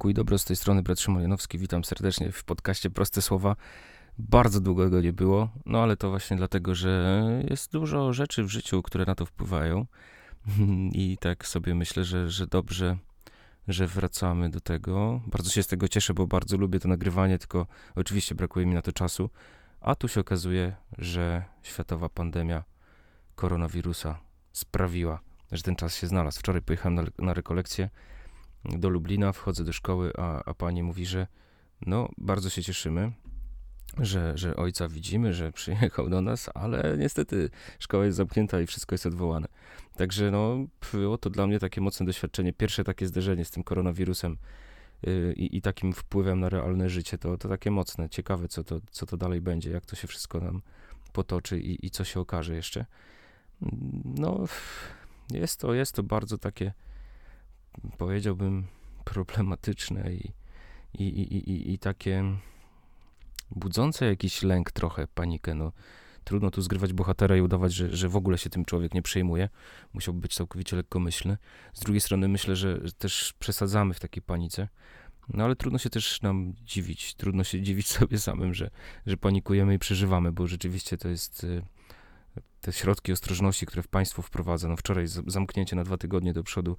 [0.00, 1.36] Pokój dobro z tej strony, brat Szymon.
[1.54, 3.56] Witam serdecznie w podcaście Proste Słowa.
[4.18, 8.48] Bardzo długo go nie było, no ale to właśnie dlatego, że jest dużo rzeczy w
[8.48, 9.86] życiu, które na to wpływają.
[10.92, 12.96] I tak sobie myślę, że, że dobrze,
[13.68, 15.20] że wracamy do tego.
[15.26, 18.82] Bardzo się z tego cieszę, bo bardzo lubię to nagrywanie, tylko oczywiście brakuje mi na
[18.82, 19.30] to czasu.
[19.80, 22.64] A tu się okazuje, że światowa pandemia
[23.34, 24.18] koronawirusa
[24.52, 25.20] sprawiła,
[25.52, 26.38] że ten czas się znalazł.
[26.38, 27.90] Wczoraj pojechałem na, na rekolekcję
[28.64, 31.26] do Lublina, wchodzę do szkoły, a, a pani mówi, że
[31.86, 33.12] no, bardzo się cieszymy,
[33.98, 38.94] że, że ojca widzimy, że przyjechał do nas, ale niestety szkoła jest zamknięta i wszystko
[38.94, 39.48] jest odwołane.
[39.96, 44.36] Także no, było to dla mnie takie mocne doświadczenie, pierwsze takie zderzenie z tym koronawirusem
[45.02, 49.06] yy, i takim wpływem na realne życie, to, to takie mocne, ciekawe, co to, co
[49.06, 50.62] to dalej będzie, jak to się wszystko nam
[51.12, 52.86] potoczy i, i co się okaże jeszcze.
[54.04, 54.44] No,
[55.32, 56.72] jest to, jest to bardzo takie
[57.98, 58.66] powiedziałbym,
[59.04, 60.32] problematyczne i,
[60.94, 62.24] i, i, i, i takie
[63.50, 65.54] budzące jakiś lęk trochę, panikę.
[65.54, 65.72] No,
[66.24, 69.48] trudno tu zgrywać bohatera i udawać, że, że w ogóle się tym człowiek nie przejmuje.
[69.92, 71.38] Musiałby być całkowicie lekkomyślny.
[71.72, 74.68] Z drugiej strony myślę, że też przesadzamy w takiej panice.
[75.28, 77.14] No ale trudno się też nam dziwić.
[77.14, 78.70] Trudno się dziwić sobie samym, że,
[79.06, 81.62] że panikujemy i przeżywamy, bo rzeczywiście to jest y,
[82.60, 84.68] te środki ostrożności, które w państwo wprowadza.
[84.68, 86.76] No wczoraj zamknięcie na dwa tygodnie do przodu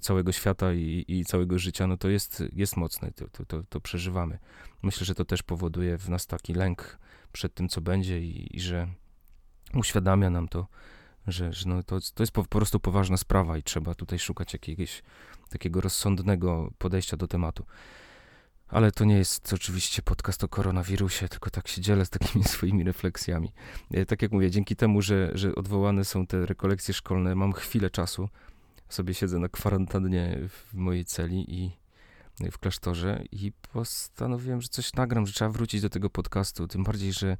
[0.00, 3.80] całego świata i, i całego życia, no to jest, jest mocne, to, to, to, to,
[3.80, 4.38] przeżywamy.
[4.82, 6.98] Myślę, że to też powoduje w nas taki lęk
[7.32, 8.88] przed tym, co będzie i, i że
[9.74, 10.66] uświadamia nam to,
[11.26, 14.52] że, że no to, to jest po, po, prostu poważna sprawa i trzeba tutaj szukać
[14.52, 15.02] jakiegoś
[15.50, 17.64] takiego rozsądnego podejścia do tematu.
[18.68, 22.84] Ale to nie jest oczywiście podcast o koronawirusie, tylko tak się dzielę z takimi swoimi
[22.84, 23.52] refleksjami.
[23.90, 27.90] E, tak jak mówię, dzięki temu, że, że odwołane są te rekolekcje szkolne, mam chwilę
[27.90, 28.28] czasu,
[28.88, 31.72] sobie siedzę na kwarantannie w mojej celi i
[32.50, 37.12] w klasztorze i postanowiłem, że coś nagram, że trzeba wrócić do tego podcastu, tym bardziej,
[37.12, 37.36] że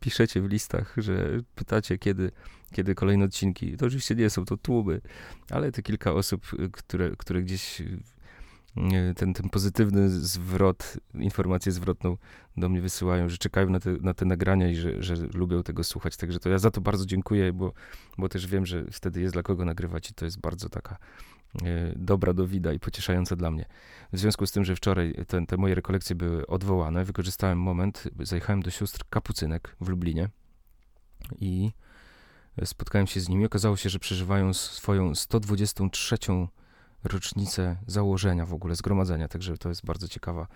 [0.00, 2.30] piszecie w listach, że pytacie, kiedy,
[2.72, 3.76] kiedy kolejne odcinki.
[3.76, 5.00] To oczywiście nie są to tłumy,
[5.50, 7.82] ale te kilka osób, które, które gdzieś
[9.16, 12.16] ten, ten pozytywny zwrot, informację zwrotną
[12.56, 15.84] do mnie wysyłają, że czekają na te, na te nagrania i że, że lubią tego
[15.84, 16.16] słuchać.
[16.16, 17.72] Także to ja za to bardzo dziękuję, bo,
[18.18, 20.96] bo też wiem, że wtedy jest dla kogo nagrywać i to jest bardzo taka
[21.64, 23.64] e, dobra do wida i pocieszająca dla mnie.
[24.12, 28.62] W związku z tym, że wczoraj te, te moje rekolekcje były odwołane, wykorzystałem moment, zajechałem
[28.62, 30.28] do sióstr Kapucynek w Lublinie
[31.40, 31.70] i
[32.64, 33.46] spotkałem się z nimi.
[33.46, 36.16] Okazało się, że przeżywają swoją 123
[37.04, 40.46] rocznicę założenia w ogóle zgromadzenia, także to jest bardzo ciekawa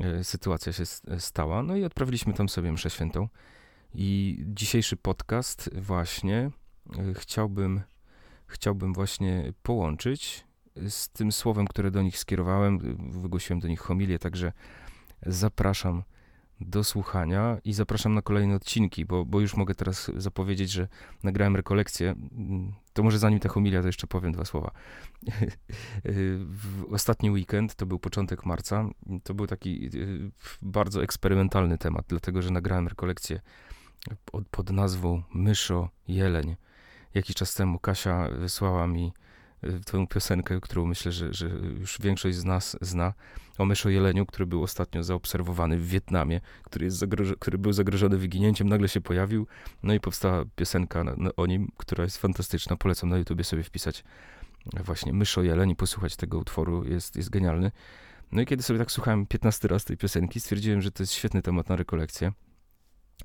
[0.00, 0.84] e, sytuacja się
[1.18, 1.62] stała.
[1.62, 3.28] No i odprawiliśmy tam sobie mszę świętą.
[3.94, 6.50] I dzisiejszy podcast właśnie
[6.98, 7.80] e, chciałbym,
[8.46, 10.44] chciałbym właśnie połączyć
[10.88, 12.78] z tym słowem, które do nich skierowałem.
[13.20, 14.52] Wygłosiłem do nich homilię, także
[15.26, 16.02] zapraszam
[16.60, 20.88] do słuchania i zapraszam na kolejne odcinki, bo, bo już mogę teraz zapowiedzieć, że
[21.22, 22.14] nagrałem rekolekcję.
[22.92, 24.70] To może zanim ta homilia, to jeszcze powiem dwa słowa.
[26.44, 28.88] w ostatni weekend, to był początek marca,
[29.22, 30.30] to był taki y,
[30.62, 33.40] bardzo eksperymentalny temat, dlatego że nagrałem rekolekcję
[34.24, 36.56] pod, pod nazwą Myszo Jeleń.
[37.14, 39.12] Jakiś czas temu Kasia wysłała mi
[39.84, 41.48] Tę piosenkę, którą myślę, że, że
[41.80, 43.14] już większość z nas zna,
[43.58, 47.04] o myszojeleniu, który był ostatnio zaobserwowany w Wietnamie, który, jest
[47.38, 49.46] który był zagrożony wyginięciem, nagle się pojawił,
[49.82, 53.62] no i powstała piosenka na, na, o nim, która jest fantastyczna, polecam na YouTubie sobie
[53.62, 54.04] wpisać
[54.84, 57.70] właśnie myszojeleń i posłuchać tego utworu, jest, jest genialny.
[58.32, 61.42] No i kiedy sobie tak słuchałem 15 raz tej piosenki, stwierdziłem, że to jest świetny
[61.42, 62.32] temat na rekolekcję.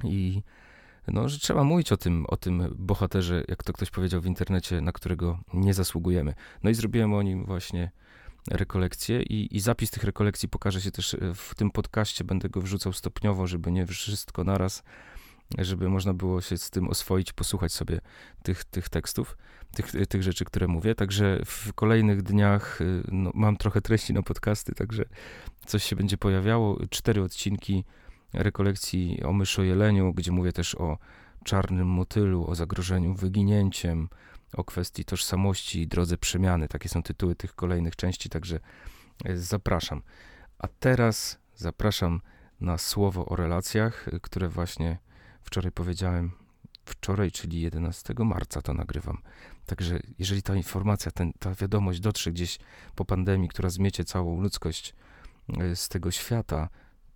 [0.03, 0.43] I
[1.07, 4.81] no, że trzeba mówić o tym, o tym bohaterze, jak to ktoś powiedział w internecie,
[4.81, 6.33] na którego nie zasługujemy.
[6.63, 7.91] No i zrobiłem o nim właśnie
[8.51, 12.23] rekolekcje i, i zapis tych rekolekcji pokaże się też w tym podcaście.
[12.23, 14.83] Będę go wrzucał stopniowo, żeby nie wszystko naraz,
[15.57, 18.01] żeby można było się z tym oswoić, posłuchać sobie
[18.43, 19.37] tych, tych tekstów,
[19.75, 20.95] tych, tych rzeczy, które mówię.
[20.95, 22.79] Także w kolejnych dniach
[23.11, 25.05] no, mam trochę treści na podcasty, także
[25.65, 26.79] coś się będzie pojawiało.
[26.89, 27.83] Cztery odcinki
[28.35, 30.97] rekolekcji o myszojeleniu, gdzie mówię też o
[31.43, 34.09] czarnym motylu, o zagrożeniu wyginięciem,
[34.53, 36.67] o kwestii tożsamości i drodze przemiany.
[36.67, 38.59] Takie są tytuły tych kolejnych części, także
[39.25, 40.01] e, zapraszam.
[40.59, 42.21] A teraz zapraszam
[42.61, 44.97] na słowo o relacjach, e, które właśnie
[45.43, 46.31] wczoraj powiedziałem.
[46.85, 49.17] Wczoraj, czyli 11 marca to nagrywam.
[49.65, 52.59] Także jeżeli ta informacja, ten, ta wiadomość dotrze gdzieś
[52.95, 54.95] po pandemii, która zmiecie całą ludzkość
[55.59, 56.69] e, z tego świata,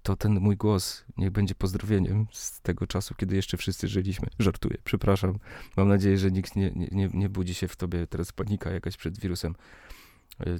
[0.09, 4.27] to ten mój głos niech będzie pozdrowieniem z tego czasu, kiedy jeszcze wszyscy żyliśmy.
[4.39, 5.39] Żartuję, przepraszam.
[5.77, 9.19] Mam nadzieję, że nikt nie, nie, nie budzi się w tobie teraz panika jakaś przed
[9.19, 9.56] wirusem.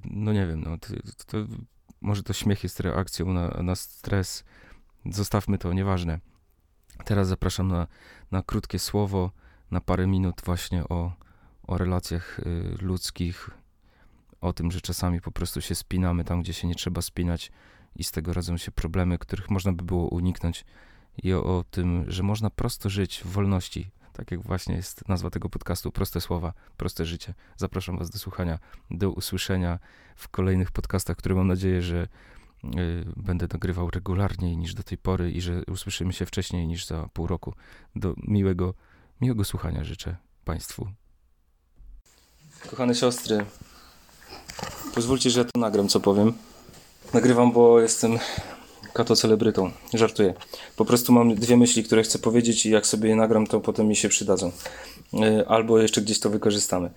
[0.06, 0.88] no nie wiem, no, to,
[1.28, 1.38] to,
[2.02, 4.44] może to śmiech jest reakcją na, na stres.
[5.06, 6.20] Zostawmy to, nieważne.
[7.06, 7.88] Teraz zapraszam na,
[8.32, 9.32] na krótkie słowo,
[9.72, 11.12] na parę minut właśnie o,
[11.68, 13.50] o relacjach y, ludzkich,
[14.42, 17.52] o tym, że czasami po prostu się spinamy tam, gdzie się nie trzeba spinać
[17.96, 20.66] i z tego rodzą się problemy, których można by było uniknąć
[21.24, 25.30] i o, o tym, że można prosto żyć w wolności, tak jak właśnie jest nazwa
[25.30, 27.34] tego podcastu, proste słowa, proste życie.
[27.58, 28.60] Zapraszam Was do słuchania,
[28.92, 29.80] do usłyszenia
[30.16, 32.08] w kolejnych podcastach, które mam nadzieję, że
[32.64, 37.10] y, będę nagrywał regularniej niż do tej pory i że usłyszymy się wcześniej niż za
[37.14, 37.54] pół roku.
[37.96, 38.74] Do miłego,
[39.22, 40.16] miłego słuchania życzę
[40.46, 40.88] Państwu.
[42.70, 43.46] Kochane siostry,
[44.96, 46.34] pozwólcie, że ja to nagram, co powiem.
[47.14, 48.20] Nagrywam, bo jestem
[48.94, 49.72] kato celebrytą.
[49.94, 50.34] Żartuję.
[50.76, 53.88] Po prostu mam dwie myśli, które chcę powiedzieć i jak sobie je nagram, to potem
[53.88, 54.52] mi się przydadzą.
[55.14, 56.92] E, albo jeszcze gdzieś to wykorzystamy.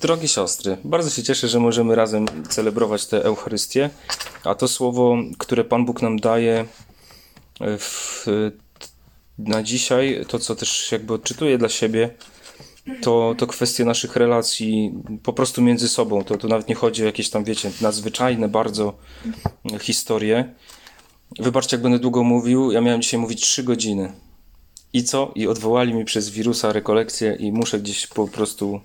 [0.00, 3.90] Drogie siostry, bardzo się cieszę, że możemy razem celebrować tę Eucharystię,
[4.44, 6.64] a to słowo, które Pan Bóg nam daje
[7.60, 8.26] e, w,
[9.38, 12.10] na dzisiaj, to co też jakby odczytuję dla siebie,
[13.00, 16.24] to, to kwestie naszych relacji po prostu między sobą.
[16.24, 18.98] To, to nawet nie chodzi o jakieś tam, wiecie, nadzwyczajne bardzo
[19.80, 20.54] historie.
[21.38, 22.72] Wybaczcie, jak będę długo mówił.
[22.72, 24.12] Ja miałem dzisiaj mówić 3 godziny.
[24.92, 25.32] I co?
[25.34, 28.80] I odwołali mi przez wirusa rekolekcję i muszę gdzieś po prostu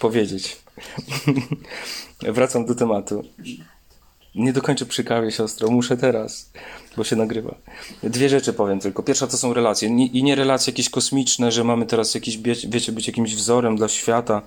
[0.00, 0.56] powiedzieć.
[2.22, 3.22] Wracam do tematu.
[4.36, 5.70] Nie dokończę przy kawie, siostro.
[5.70, 6.50] Muszę teraz,
[6.96, 7.54] bo się nagrywa.
[8.02, 9.02] Dwie rzeczy powiem tylko.
[9.02, 9.88] Pierwsza to są relacje.
[9.88, 12.38] I nie relacje jakieś kosmiczne, że mamy teraz jakiś,
[12.68, 14.42] wiecie, być jakimś wzorem dla świata,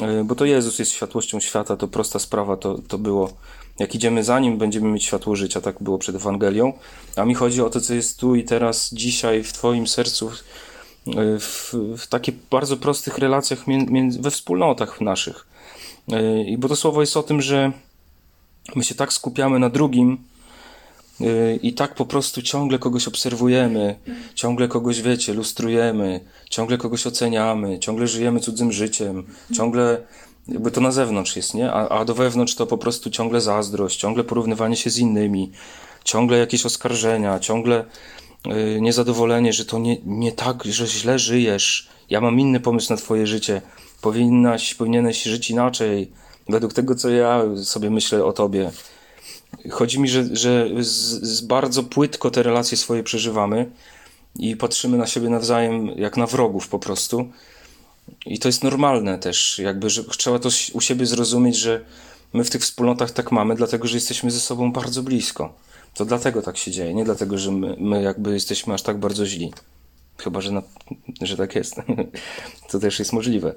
[0.00, 3.32] e, bo to Jezus jest światłością świata, to prosta sprawa to, to było.
[3.78, 6.72] Jak idziemy za Nim, będziemy mieć światło życia, tak było przed Ewangelią.
[7.16, 11.38] A mi chodzi o to, co jest tu i teraz, dzisiaj, w Twoim sercu, e,
[11.38, 15.46] w, w takich bardzo prostych relacjach między, we wspólnotach naszych.
[16.12, 17.72] E, I bo to słowo jest o tym, że
[18.74, 20.18] My się tak skupiamy na drugim
[21.20, 23.98] yy, i tak po prostu ciągle kogoś obserwujemy,
[24.34, 26.20] ciągle kogoś, wiecie, lustrujemy,
[26.50, 29.98] ciągle kogoś oceniamy, ciągle żyjemy cudzym życiem, ciągle
[30.48, 31.72] jakby to na zewnątrz jest, nie?
[31.72, 35.52] A, a do wewnątrz to po prostu ciągle zazdrość, ciągle porównywanie się z innymi,
[36.04, 37.84] ciągle jakieś oskarżenia, ciągle
[38.46, 41.88] yy, niezadowolenie, że to nie, nie tak, że źle żyjesz.
[42.10, 43.62] Ja mam inny pomysł na twoje życie.
[44.00, 46.12] Powinnaś, powinieneś żyć inaczej
[46.48, 48.70] według tego, co ja sobie myślę o tobie.
[49.70, 50.88] Chodzi mi, że, że z,
[51.22, 53.70] z bardzo płytko te relacje swoje przeżywamy
[54.38, 57.28] i patrzymy na siebie nawzajem jak na wrogów po prostu.
[58.26, 61.84] I to jest normalne też, jakby, że trzeba to u siebie zrozumieć, że
[62.32, 65.54] my w tych wspólnotach tak mamy, dlatego że jesteśmy ze sobą bardzo blisko.
[65.94, 69.26] To dlatego tak się dzieje, nie dlatego, że my, my jakby jesteśmy aż tak bardzo
[69.26, 69.52] źli.
[70.18, 70.62] Chyba, że, na,
[71.22, 71.74] że tak jest.
[72.70, 73.54] to też jest możliwe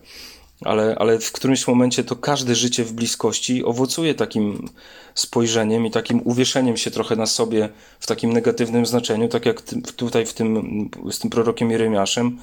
[0.65, 4.69] ale, ale w którymś momencie to każde życie w bliskości owocuje takim
[5.15, 7.69] spojrzeniem i takim uwieszeniem się trochę na sobie
[8.00, 9.61] w takim negatywnym znaczeniu, tak jak
[9.95, 12.38] tutaj w tym, z tym prorokiem Jeremiaszem.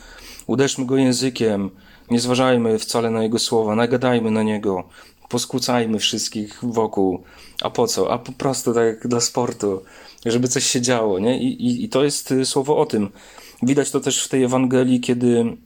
[0.47, 1.71] Uderzmy go językiem,
[2.11, 4.89] nie zważajmy wcale na jego słowa, nagadajmy na niego,
[5.29, 7.23] poskłócajmy wszystkich wokół.
[7.63, 8.13] A po co?
[8.13, 9.83] A po prostu tak jak dla sportu,
[10.27, 11.43] żeby coś się działo, nie?
[11.43, 13.11] I, i, i to jest y, słowo o tym.
[13.63, 15.57] Widać to też w tej Ewangelii, kiedy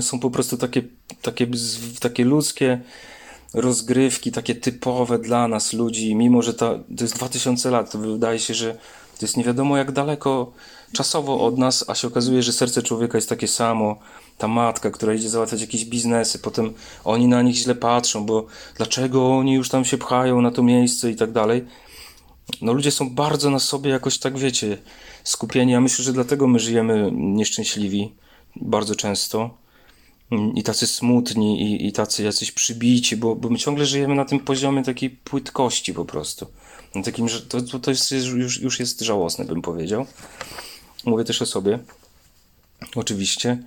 [0.00, 0.82] są po prostu takie,
[1.22, 1.46] takie,
[2.00, 2.80] takie ludzkie
[3.54, 8.38] rozgrywki, takie typowe dla nas ludzi, mimo że to, to jest 2000 lat, to wydaje
[8.38, 8.74] się, że
[9.18, 10.52] to jest nie wiadomo jak daleko
[10.92, 13.98] czasowo od nas, a się okazuje, że serce człowieka jest takie samo.
[14.38, 16.74] Ta matka, która idzie załatwiać jakieś biznesy, potem
[17.04, 18.46] oni na nich źle patrzą, bo
[18.76, 21.64] dlaczego oni już tam się pchają na to miejsce i tak dalej.
[22.62, 24.78] No ludzie są bardzo na sobie jakoś tak, wiecie,
[25.24, 25.72] skupieni.
[25.72, 28.12] Ja myślę, że dlatego my żyjemy nieszczęśliwi
[28.56, 29.63] bardzo często
[30.30, 34.40] i tacy smutni i, i tacy jacyś przybici, bo, bo my ciągle żyjemy na tym
[34.40, 36.46] poziomie takiej płytkości po prostu.
[36.94, 40.06] Na takim, że to, to jest, już, już jest żałosne, bym powiedział.
[41.04, 41.78] Mówię też o sobie.
[42.96, 43.58] Oczywiście.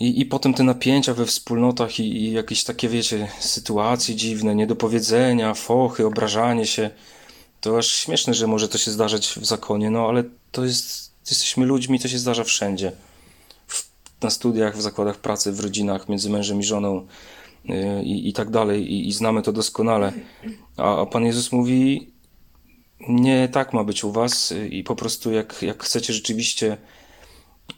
[0.00, 5.54] I, I potem te napięcia we wspólnotach i, i jakieś takie, wiecie, sytuacje dziwne, niedopowiedzenia,
[5.54, 6.90] fochy, obrażanie się.
[7.60, 11.66] To aż śmieszne, że może to się zdarzać w zakonie, no ale to jest, jesteśmy
[11.66, 12.92] ludźmi, to się zdarza wszędzie
[14.22, 17.06] na studiach, w zakładach pracy, w rodzinach, między mężem i żoną
[17.70, 20.12] y, i, i tak dalej, i, i znamy to doskonale.
[20.76, 22.12] A, a Pan Jezus mówi,
[23.08, 26.76] nie tak ma być u Was i po prostu jak, jak chcecie rzeczywiście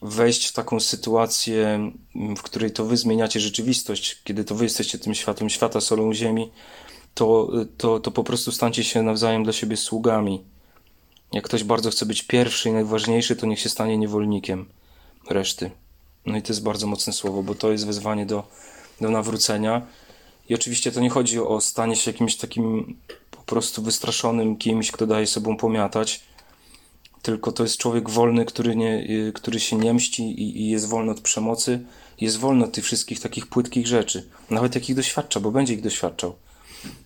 [0.02, 5.14] wejść w taką sytuację, w której to Wy zmieniacie rzeczywistość, kiedy to Wy jesteście tym
[5.14, 6.50] światłem świata, solą ziemi,
[7.14, 10.44] to, to, to po prostu stańcie się nawzajem dla siebie sługami.
[11.32, 14.66] Jak ktoś bardzo chce być pierwszy i najważniejszy, to niech się stanie niewolnikiem
[15.30, 15.70] reszty.
[16.26, 18.44] No i to jest bardzo mocne słowo, bo to jest wezwanie do,
[19.00, 19.82] do nawrócenia
[20.48, 22.96] I oczywiście to nie chodzi o stanie się jakimś takim
[23.30, 26.20] po prostu wystraszonym kimś, kto daje sobą pomiatać,
[27.22, 30.88] tylko to jest człowiek wolny, który, nie, y, który się nie mści i, i jest
[30.88, 31.80] wolny od przemocy,
[32.20, 36.34] jest wolny od tych wszystkich takich płytkich rzeczy, nawet jakich doświadcza, bo będzie ich doświadczał.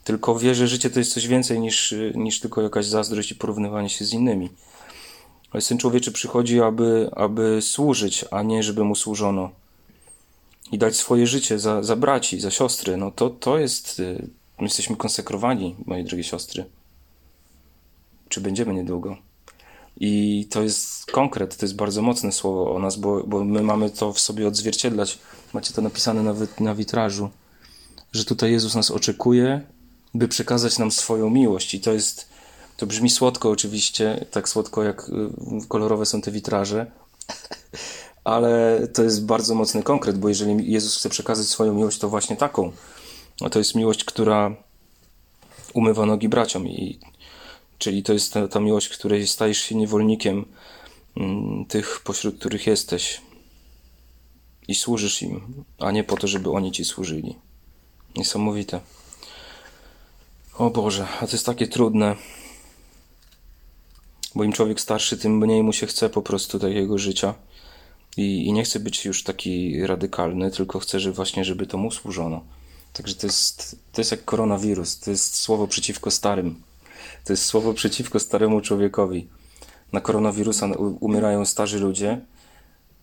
[0.04, 3.34] Tylko wie, że życie to jest coś więcej niż, y, niż tylko jakaś zazdrość i
[3.34, 4.50] porównywanie się z innymi.
[5.50, 9.50] Ale Syn Człowieczy przychodzi, aby, aby służyć, a nie żeby mu służono.
[10.72, 12.96] I dać swoje życie za, za braci, za siostry.
[12.96, 14.00] No to, to jest.
[14.00, 14.28] y,
[14.58, 16.64] My jesteśmy konsekrowani, moje drogie siostry.
[18.28, 19.16] Czy będziemy niedługo?
[20.00, 23.90] I to jest konkret, to jest bardzo mocne słowo o nas, bo, bo my mamy
[23.90, 25.18] to w sobie odzwierciedlać.
[25.52, 27.30] Macie to napisane na, wy, na witrażu,
[28.12, 29.60] że tutaj Jezus nas oczekuje,
[30.14, 31.74] by przekazać nam swoją miłość.
[31.74, 32.27] I to jest,
[32.78, 36.90] to brzmi słodko oczywiście, tak słodko jak y, kolorowe są te witraże,
[38.24, 42.36] ale to jest bardzo mocny konkret, bo jeżeli Jezus chce przekazać swoją miłość, to właśnie
[42.36, 42.72] taką.
[43.44, 44.56] A to jest miłość, która
[45.74, 46.98] umywa nogi braciom i
[47.78, 50.44] Czyli to jest ta, ta miłość, której stajesz się niewolnikiem
[51.16, 53.20] mm, tych, pośród których jesteś
[54.68, 57.36] i służysz im, a nie po to, żeby oni ci służyli.
[58.16, 58.80] Niesamowite.
[60.54, 62.16] O Boże, a to jest takie trudne.
[64.34, 67.34] Bo im człowiek starszy, tym mniej mu się chce po prostu takiego życia.
[68.16, 71.90] I, I nie chce być już taki radykalny, tylko chce, że właśnie, żeby to mu
[71.90, 72.44] służono.
[72.92, 76.62] Także to jest, to jest jak koronawirus, to jest słowo przeciwko starym.
[77.24, 79.28] To jest słowo przeciwko staremu człowiekowi.
[79.92, 80.66] Na koronawirusa
[81.00, 82.20] umierają starzy ludzie.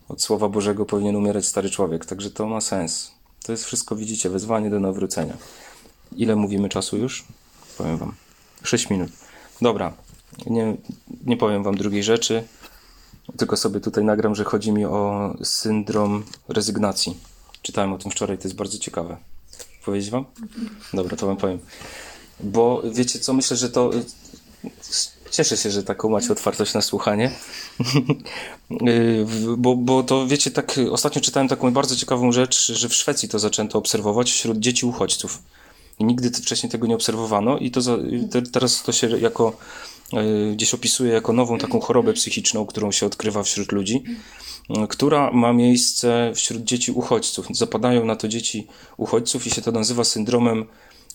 [0.08, 2.06] Od słowa Bożego powinien umierać stary człowiek.
[2.06, 3.12] Także to ma sens.
[3.44, 5.36] To jest wszystko, widzicie, wezwanie do nawrócenia.
[6.16, 7.24] Ile mówimy czasu już?
[7.78, 8.14] Powiem wam.
[8.62, 9.10] 6 minut.
[9.60, 9.92] Dobra.
[10.46, 10.76] Nie,
[11.24, 12.44] nie powiem wam drugiej rzeczy.
[13.36, 17.16] Tylko sobie tutaj nagram, że chodzi mi o syndrom rezygnacji.
[17.62, 19.16] Czytałem o tym wczoraj, to jest bardzo ciekawe.
[19.84, 20.24] Powiedzieć wam?
[20.94, 21.58] Dobra, to wam powiem.
[22.40, 23.90] Bo wiecie co, myślę, że to.
[25.30, 27.30] Cieszę się, że taką macie otwartość na słuchanie.
[29.56, 33.38] bo, bo to wiecie, tak ostatnio czytałem taką bardzo ciekawą rzecz, że w Szwecji to
[33.38, 35.42] zaczęto obserwować wśród dzieci uchodźców.
[35.98, 37.96] I nigdy wcześniej tego nie obserwowano, i to za,
[38.30, 39.95] te, teraz to się jako y,
[40.52, 44.04] gdzieś opisuje jako nową taką chorobę psychiczną, którą się odkrywa wśród ludzi,
[44.84, 47.46] y, która ma miejsce wśród dzieci uchodźców.
[47.50, 50.66] Zapadają na to dzieci uchodźców i się to nazywa syndromem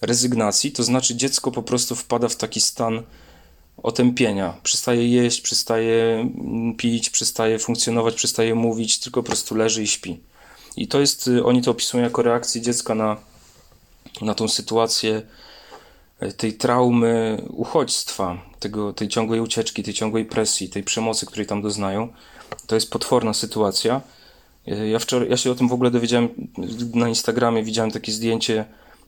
[0.02, 3.04] rezygnacji, to znaczy dziecko po prostu wpada w taki stan
[3.84, 4.54] otępienia.
[4.64, 10.20] Przestaje jeść, przestaje mm, pić, przestaje funkcjonować, przestaje mówić, tylko po prostu leży i śpi.
[10.78, 13.18] I to jest, y, oni to opisują jako reakcję dziecka na,
[14.22, 15.22] na tą sytuację
[16.38, 22.08] tej traumy uchodźstwa, tego, tej ciągłej ucieczki, tej ciągłej presji, tej przemocy, której tam doznają.
[22.68, 24.02] To jest potworna sytuacja.
[24.92, 26.30] Ja, wczoraj, ja się o tym w ogóle dowiedziałem
[26.94, 28.66] na Instagramie, widziałem takie zdjęcie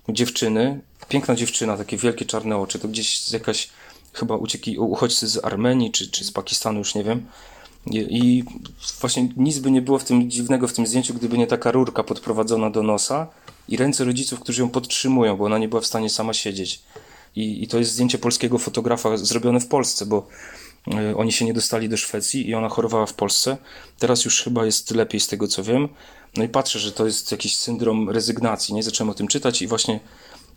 [0.10, 3.70] dziewczyny, piękna dziewczyna, takie wielkie czarne oczy, to gdzieś z jakaś
[4.14, 7.26] chyba ucieki uchodźcy z Armenii czy, czy z Pakistanu, już nie wiem.
[7.86, 8.44] I, I
[9.02, 12.04] właśnie nic by nie było w tym dziwnego w tym zdjęciu, gdyby nie taka rurka
[12.04, 13.28] podprowadzona do nosa
[13.68, 16.82] i ręce rodziców, którzy ją podtrzymują, bo ona nie była w stanie sama siedzieć.
[17.36, 20.28] I, i to jest zdjęcie polskiego fotografa zrobione w Polsce, bo
[21.12, 23.58] y, oni się nie dostali do Szwecji i ona chorowała w Polsce.
[24.00, 25.90] Teraz już chyba jest lepiej z tego co wiem.
[26.38, 28.76] No i patrzę, że to jest jakiś syndrom rezygnacji.
[28.76, 30.00] Nie zacząłem o tym czytać i właśnie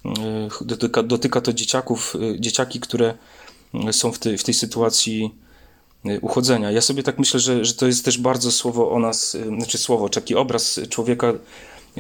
[0.05, 3.15] e, dotyka, dotyka to dzieciaków, e, dzieciaki, które
[3.75, 5.35] e, są w tej, w tej sytuacji
[6.21, 6.71] uchodzenia.
[6.71, 10.09] Ja sobie tak myślę, że, że to jest też bardzo słowo o nas, znaczy słowo,
[10.09, 11.33] taki obraz człowieka,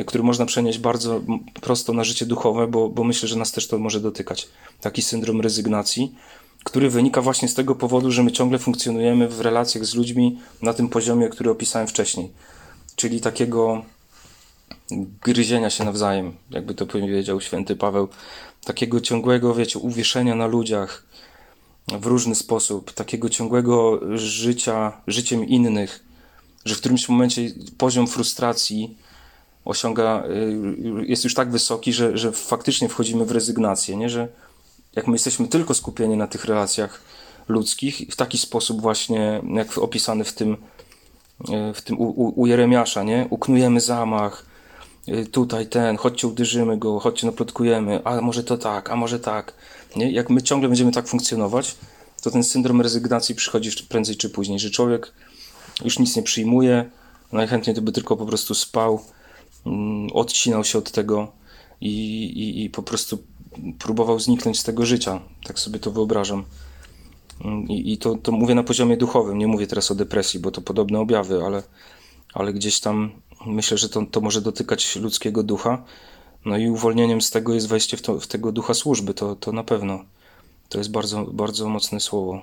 [0.04, 1.20] który można przenieść bardzo
[1.60, 4.48] prosto na życie duchowe, bo, bo myślę, że nas też to może dotykać.
[4.80, 6.14] Taki syndrom rezygnacji,
[6.64, 10.74] który wynika właśnie z tego powodu, że my ciągle funkcjonujemy w relacjach z ludźmi na
[10.74, 12.30] tym poziomie, który opisałem wcześniej.
[12.96, 13.82] Czyli takiego
[15.22, 18.08] gryzienia się nawzajem, jakby to powiedział święty Paweł,
[18.64, 21.06] takiego ciągłego, wiecie, uwieszenia na ludziach
[21.88, 26.04] w różny sposób, takiego ciągłego życia, życiem innych,
[26.64, 27.42] że w którymś momencie
[27.78, 28.96] poziom frustracji
[29.66, 34.10] osiąga, y, jest już tak wysoki, że, że faktycznie wchodzimy w rezygnację, nie?
[34.10, 34.28] że
[34.96, 37.02] jak my jesteśmy tylko skupieni na tych relacjach
[37.48, 40.56] ludzkich, w taki sposób właśnie, jak opisany w tym
[41.52, 43.26] E, w tym u, u, u Jeremiasza, nie?
[43.30, 44.46] Uknujemy zamach,
[45.08, 49.54] e, tutaj ten, chodźcie uderzymy go, chodźcie naplotkujemy, a może to tak, a może tak.
[49.96, 50.10] Nie?
[50.10, 51.76] Jak my ciągle będziemy tak funkcjonować,
[52.22, 55.12] to ten syndrom rezygnacji przychodzi prędzej czy później, że człowiek
[55.84, 56.90] już nic nie przyjmuje,
[57.32, 59.04] najchętniej to by tylko po prostu spał,
[60.12, 61.32] odcinał się od tego
[61.80, 63.18] i, i, i po prostu
[63.78, 65.20] próbował zniknąć z tego życia.
[65.44, 66.44] Tak sobie to wyobrażam.
[67.68, 70.60] I, i to, to mówię na poziomie duchowym, nie mówię teraz o depresji, bo to
[70.60, 71.62] podobne objawy, ale,
[72.34, 73.12] ale gdzieś tam
[73.46, 75.84] myślę, że to, to może dotykać ludzkiego ducha.
[76.44, 79.52] No i uwolnieniem z tego jest wejście w, to, w tego ducha służby, to, to
[79.52, 80.04] na pewno.
[80.68, 82.42] To jest bardzo, bardzo mocne słowo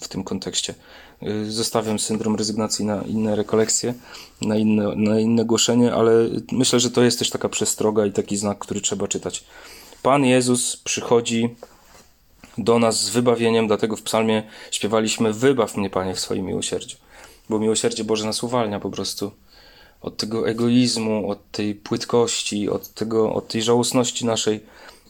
[0.00, 0.74] w tym kontekście.
[1.22, 3.94] Y, zostawiam syndrom rezygnacji na inne rekolekcje,
[4.42, 6.12] na inne, na inne głoszenie, ale
[6.52, 9.44] myślę, że to jest też taka przestroga i taki znak, który trzeba czytać.
[10.02, 11.54] Pan Jezus przychodzi
[12.58, 16.96] do nas z wybawieniem, dlatego w psalmie śpiewaliśmy Wybaw mnie, Panie, w swoim miłosierdziu.
[17.48, 19.32] Bo miłosierdzie Boże nas uwalnia po prostu
[20.00, 24.60] od tego egoizmu, od tej płytkości, od, tego, od tej żałosności naszej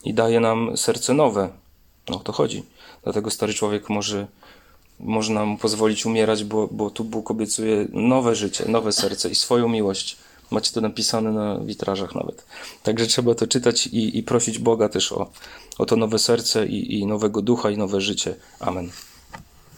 [0.05, 1.49] i daje nam serce nowe.
[2.09, 2.63] No o to chodzi.
[3.05, 4.27] Dlatego stary człowiek może
[5.01, 9.69] można mu pozwolić umierać, bo, bo tu Bóg obiecuje nowe życie, nowe serce i swoją
[9.69, 10.17] miłość.
[10.51, 12.45] Macie to napisane na witrażach nawet.
[12.83, 15.31] Także trzeba to czytać i, i prosić Boga też o,
[15.79, 18.35] o to nowe serce i, i nowego ducha i nowe życie.
[18.61, 18.91] Amen.